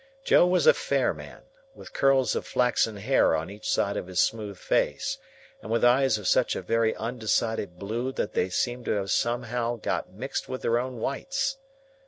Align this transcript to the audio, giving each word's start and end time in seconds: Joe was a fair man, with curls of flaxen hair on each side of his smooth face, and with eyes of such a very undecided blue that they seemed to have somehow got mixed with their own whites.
Joe 0.23 0.47
was 0.47 0.65
a 0.65 0.73
fair 0.73 1.13
man, 1.13 1.43
with 1.75 1.93
curls 1.93 2.35
of 2.35 2.47
flaxen 2.47 2.95
hair 2.97 3.35
on 3.35 3.51
each 3.51 3.69
side 3.69 3.95
of 3.95 4.07
his 4.07 4.19
smooth 4.19 4.57
face, 4.57 5.19
and 5.61 5.69
with 5.69 5.85
eyes 5.85 6.17
of 6.17 6.27
such 6.27 6.55
a 6.55 6.61
very 6.63 6.95
undecided 6.95 7.77
blue 7.77 8.11
that 8.13 8.33
they 8.33 8.49
seemed 8.49 8.85
to 8.85 8.93
have 8.93 9.11
somehow 9.11 9.75
got 9.75 10.11
mixed 10.11 10.49
with 10.49 10.63
their 10.63 10.79
own 10.79 10.97
whites. 10.97 11.57